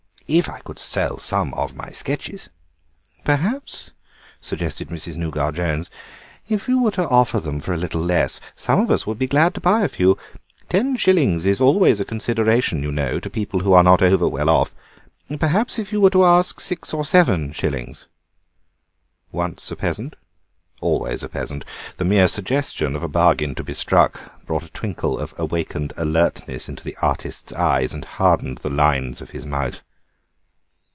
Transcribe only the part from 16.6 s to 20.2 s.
six or seven shillings—" Once a peasant,